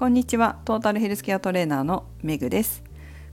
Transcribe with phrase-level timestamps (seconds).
[0.00, 0.58] こんにちは。
[0.64, 2.82] トータルヘルスケアトレーナーのメグです。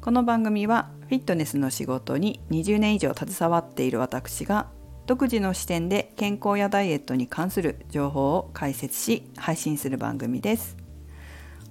[0.02, 4.68] この番組はフィットネスの仕事に20年以上携わっている私が
[5.06, 10.76] 独自の視点で健康やダイエットに関する情報を解説し配信する番組です。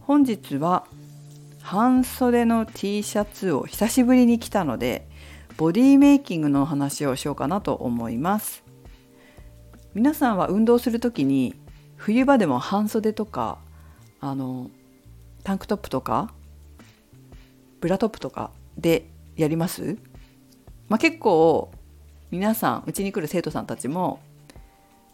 [0.00, 0.86] 本日は
[1.61, 5.07] 半袖の T シャツを久しぶりに着たので
[5.58, 8.64] ボディメイキングの話をしようかなと思います。
[9.93, 11.54] 皆さんは運動する時に
[11.96, 13.58] 冬場でも半袖とか
[14.21, 14.71] あの
[15.46, 16.32] タンクトップとか
[17.81, 19.96] ブラトップとかでやります、
[20.89, 21.71] まあ、結構
[22.32, 24.18] 皆さんうちに来る生徒さんたちも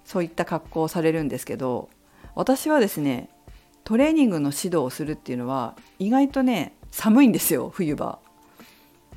[0.06, 1.90] そういった格好をされるんですけど
[2.34, 3.28] 私はですね
[3.84, 8.18] トレーニングの指導をするっていうのは意外とね寒いんですよ冬場。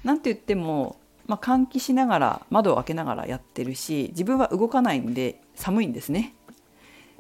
[0.04, 0.98] なんて言っても、
[1.28, 6.36] まあ、換気しながら窓を開けながらやってるし自分は動かないんで寒いんですね。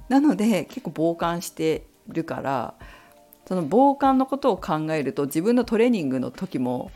[0.09, 2.73] なので結構防寒してるから
[3.47, 6.91] その防寒のことを考えると自分のトレーニングの時も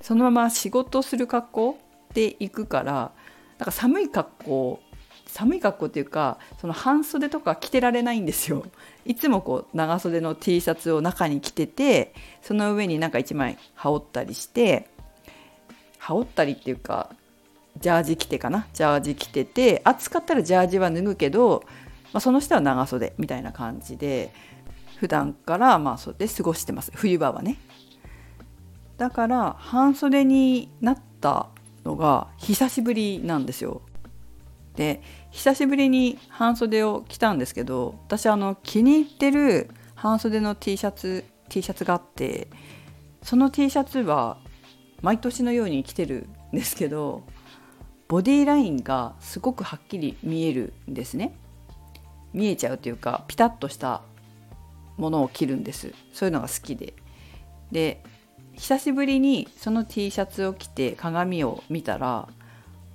[0.00, 1.78] そのまま仕事する格好
[2.14, 3.12] で行くから
[3.58, 4.80] なんか寒い格好
[5.26, 8.64] 寒い格好っていうかその半袖とか着てられないんですよ。
[9.04, 14.88] いつもこう長袖の T シャツを中に着ててその上になんか1枚羽織ったりして
[15.98, 17.10] 羽織ったりっていうか
[17.78, 18.66] ジャージ着てかな？
[18.72, 21.64] ジャージ着てて暑かったらジャージは脱ぐけど、
[22.12, 24.32] まあ、その下は長袖みたいな感じで
[24.96, 26.92] 普段からまあそれで過ごしてます。
[26.94, 27.58] 冬場はね。
[28.96, 31.48] だから半袖になった
[31.84, 33.82] のが久しぶりなんですよ。
[34.74, 42.48] で久しぶりに半袖を着たんですけど私あの気に入ってる半袖の T シャツ T シャツがあって
[43.22, 44.38] その T シャツは
[45.00, 47.22] 毎年のように着てるんですけど
[48.08, 51.36] ボディラインがすごくはっきり見えるんですね。
[52.32, 54.02] 見えちゃうというかピタッとした
[54.96, 55.92] ものを着るんです。
[56.12, 56.94] そういうのが好きで。
[57.70, 58.02] で
[58.54, 62.28] 久しぶりにその T シャツを着て鏡を見たら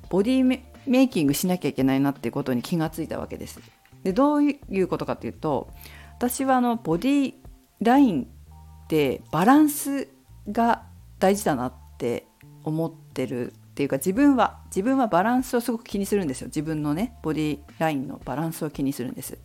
[0.09, 3.59] ボディメイキングしなきゃいけないなっていうことに気がついたわけです。
[4.03, 5.69] でどういうことかっていうと
[6.17, 7.33] 私はあのボディ
[7.81, 10.07] ラインってバランス
[10.51, 10.83] が
[11.19, 12.25] 大事だなって
[12.63, 16.47] 思ってるっていうか自分は自分はバランスをすごく気にするんですよ。
[16.47, 19.37] 自分のねボディラインのバランスを気にするんです。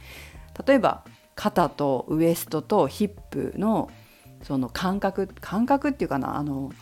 [0.66, 1.04] 例えば
[1.36, 3.90] 肩とウエストとヒップの
[4.42, 6.72] その感覚感覚っていうかなあの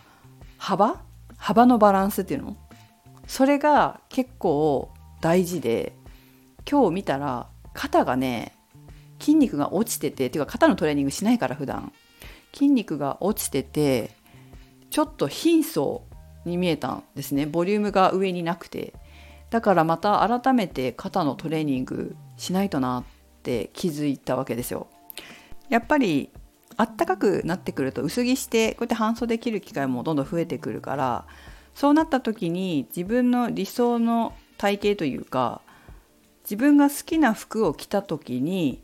[0.57, 1.03] 幅？
[1.37, 2.57] 幅のバランスっていうの？
[3.27, 5.93] それが結構大事で
[6.71, 8.55] 今日見たら肩がね
[9.19, 11.93] 筋肉が落ちててっていうか肩のトレーニングしないから普段。
[12.53, 14.13] 筋肉が落ちてて
[14.91, 16.01] ちょっと貧相
[16.45, 17.47] に見えたんですね。
[17.47, 18.95] ボリュームが上になくて。
[19.51, 23.05] だからまた改めて肩のトレーニングしないとな
[23.45, 24.87] って気づいたわけですよ
[25.69, 26.31] やっぱり
[26.77, 31.27] あったかくなってくると薄着してこうやって半袖着る機会もどんどん増えてくるから
[31.75, 35.61] そうなった時に自分の理想の体型というか
[36.45, 38.83] 自分が好きな服を着た時に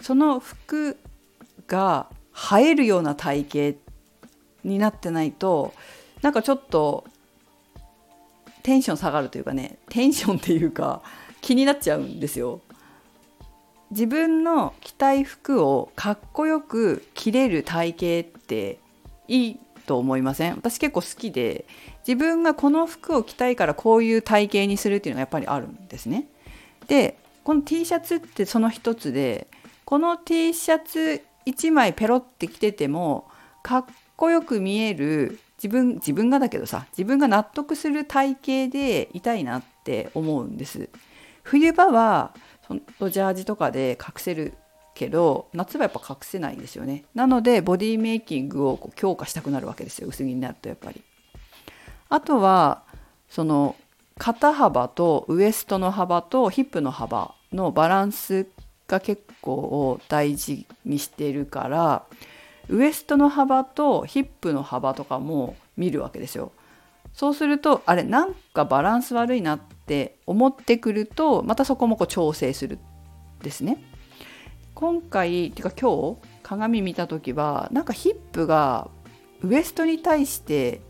[0.00, 0.98] その服
[1.68, 2.08] が
[2.58, 3.78] 映えるような体型
[4.64, 5.74] になってないと
[6.22, 7.04] なんかちょっと
[8.62, 11.02] テンション下がるというかねテンションっていうか
[11.40, 12.60] 気になっちゃうんですよ。
[13.92, 18.78] 自分の着たい服をかっこよく着れる体型って
[19.28, 20.56] いいと思いません？
[20.56, 21.66] 私結構好きで
[22.06, 26.26] 自分がこの服を着たいからこういう体型にするっていうのがやっぱりあるんですね。
[26.88, 29.46] でこの T シャツってその一つで
[29.84, 33.28] この T シャツ1枚ペロって着てても
[33.62, 33.84] かっ
[34.16, 38.36] こよく見える自分自分がだけどさ自分が納得する体
[38.68, 40.88] 型でいたいなって思うんです。
[41.42, 42.32] 冬場は
[42.98, 44.54] そのジャージとかで隠せる
[44.94, 47.04] けど夏はやっぱ隠せないんですよね。
[47.14, 50.08] なのでボディメイキングをこう強化したくなるわけですよ。
[50.08, 51.02] 薄着になるとやっぱり。
[52.08, 52.82] あとは
[53.28, 53.76] その
[54.18, 58.46] 肩幅とウエストの幅とヒップの幅のバランス
[58.86, 62.04] が結構大事にしてるから
[62.68, 66.52] ウエストの幅とヒップの幅とかも見るわけですよ。
[67.12, 72.78] そうするとあれなんかバランス悪いなって思ってくるとまたそこもこう調整する
[73.42, 73.82] ですね。
[74.74, 78.88] 今回っていうか今日鏡見た時はなんかヒップが
[79.42, 80.80] ウエストに対して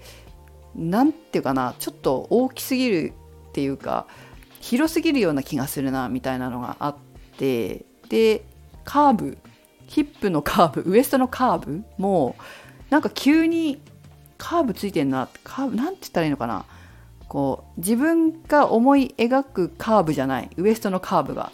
[0.74, 3.12] 何て言うかなちょっと大きすぎる
[3.50, 4.06] っていうか
[4.60, 6.96] 広すぎるような気がするなみたいなのがあっ
[7.36, 8.44] てで
[8.84, 9.38] カーブ
[9.86, 12.36] ヒップのカーブウエストのカーブも
[12.88, 13.80] なんか急に
[14.42, 16.64] カーブついてんなカーブなんて言ったらいいのかな。
[17.28, 20.50] こう自分が思い描くカーブじゃない。
[20.56, 21.52] ウエストのカーブが。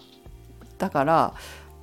[0.79, 1.35] だから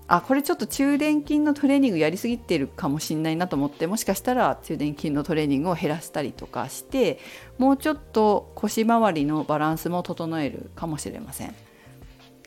[0.07, 7.19] あこれちょっと中殿筋のトレーニングやりすぎてるかもしんないなと思ってもしかしたら中殿筋のトレーニングを減らしたりとかして
[7.59, 11.53] もうちょっと腰回りのバランスも整えるかもしれません。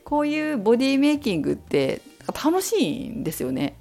[0.03, 3.77] こういうボディメイキングって楽しいんですよね。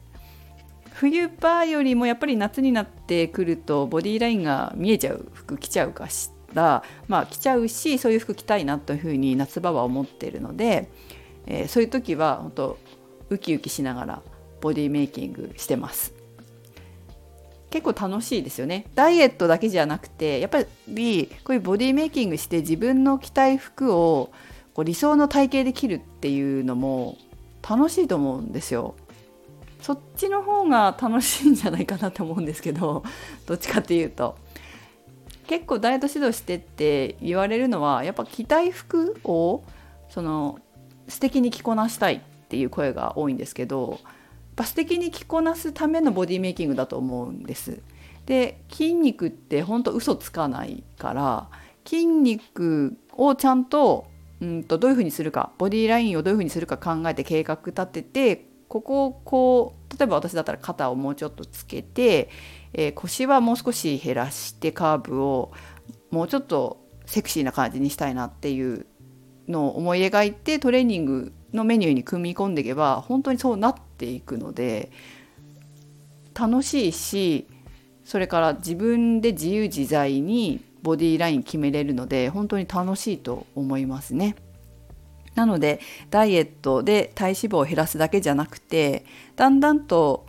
[1.00, 10.90] 冬場よりもやっぱり夏になってくるとボディーラインが見えちゃう服着ちゃうかしらまあ着ちゃうしそういう服着たいなというふうに夏場は思ってるので、
[11.46, 12.78] えー、そういう時は本当
[13.30, 14.22] ウキウキしながら
[14.60, 16.16] ボディメイキングしてます。
[17.70, 18.86] 結構楽しいですよね。
[18.96, 24.32] ダイエットだけじゃなくてやっぱりこういうボディメイキングして自分の着たい服を
[24.74, 27.18] こう理想の体型で着るっていうのも
[27.70, 28.96] 楽しいと思うんですよ。
[29.82, 33.04] そっちの方が楽しいんじゃないかなと思うんですけど
[33.46, 34.38] どっちかっていうと
[35.48, 39.64] 結構ダイエット指導してって言われるのはやっぱ着たい服を
[40.10, 40.60] その
[41.08, 42.20] 素敵に着こなしたいっ
[42.50, 44.00] ていう声が多いんですけどやっ
[44.56, 47.82] ぱ素敵に着こなすためのボディメイキングだと思うんです。
[48.26, 51.50] で筋肉ってほんと嘘つかないから
[51.86, 54.08] 筋肉をちゃんと
[54.42, 62.30] うんとどういうふうにするかボディラインをどういうふうにするか考えて計画立ててここをこう例えば私だったら肩をもうちょっとつけて、
[62.74, 65.52] えー、腰はもう少し減らしてカーブを
[66.12, 68.86] もうちょっとセクシーな感じにしたいなっていう
[69.48, 74.92] のを思い描いてトレーニングのメニューに組み込んでいけば本当にそうなっていくので
[76.34, 77.48] 楽しいし
[78.04, 84.36] それから自分で自由自在にボディーライン決めれるので本当に楽しいと思いますね。
[85.38, 85.80] なので
[86.10, 89.06] ダイエットで体脂肪を減らすだけじゃなくて
[89.36, 90.26] だんだんと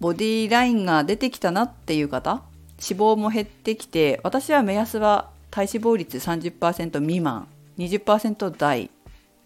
[0.00, 2.42] ボディラインが出てきたなっていう方
[2.80, 7.46] 脂肪も減ってきて私は目安は体脂肪率30%未満
[7.78, 8.90] 20%台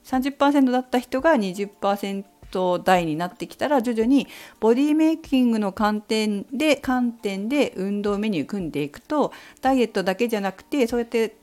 [0.05, 4.27] 30%だった人が20%台になってきたら徐々に
[4.59, 11.37] ボディメイキングの観点で観点で運動メニュー組んでいくとダイエットだけじゃなくてそうやって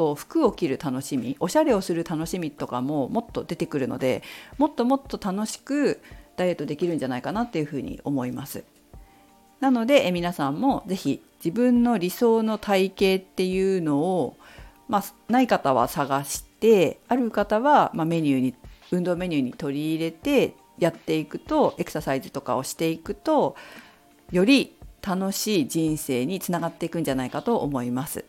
[0.00, 4.22] こう服を着る楽しみおしゃれをする楽しみとかももっと出てくるので
[4.56, 6.00] もっともっと楽しく
[6.38, 8.64] ダイエットできるんじゃないかなっていうふうに思います。
[9.60, 14.36] なのでえ皆さんも是非自分の理想の体型っていうのを、
[14.88, 18.54] まあ、ない方は探してある方は、まあ、メニューに
[18.92, 23.54] 運動メニューに取り入れてやっていくとエクササイズとかをしていくと
[24.32, 24.74] より
[25.06, 28.24] 楽しい人生につながっていくんじゃないかと思います。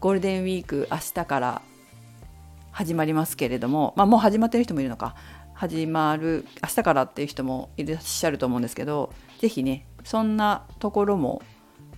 [0.00, 1.62] ゴールデンウィーク明日から
[2.72, 5.14] 始まりますけれども、まあ、もう始まってる人もいるのか。
[5.52, 11.42] 始まる明日からっていう人もいらっしゃると思うんですけど是非ねそんなところも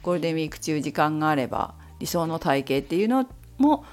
[0.02, 3.25] ゴールデンウィーク中時間があれば理想の体型っていうの
[3.58, 3.84] も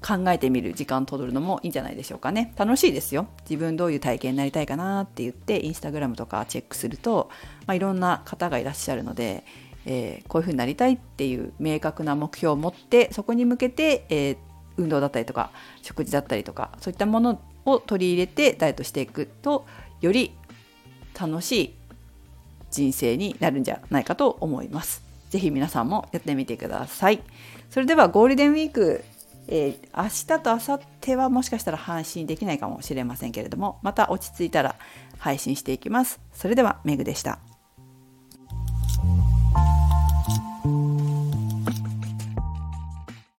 [0.00, 2.54] 考えてみる時間取るのもいいんじゃないでしょうかね。
[2.56, 3.26] 楽しいですよ。
[3.42, 7.28] 自分どういう体型になりたいかなって言ってインスタグラムとかチェックすると、
[7.66, 9.44] まあ、いろんな方がいらっしゃるので、
[9.90, 14.36] えー、こういうふうになりたいっていう明確な目標を持ってそこに向けて、えー、
[14.76, 15.50] 運動だったりとか
[15.82, 19.66] 食事だったりとかそういったものを取り入れてダイエットしていくと
[20.02, 20.32] より
[21.18, 21.74] 楽しい
[22.70, 25.02] 人生になるんじゃないかと思います。
[25.30, 27.22] ぜひ皆さんもやってみてください。
[27.70, 29.04] それではゴールデンウィーク
[29.50, 34.76] えー、明日と明後日はもしかしたら配信できないかもしれませんけれどもまた落ち着いたら
[35.16, 36.20] 配信していきます。
[36.34, 37.38] それではメグでした。